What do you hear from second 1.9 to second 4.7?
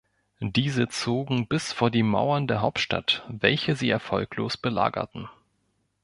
die Mauern der Hauptstadt, welche sie erfolglos